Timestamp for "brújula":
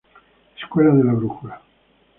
1.13-1.61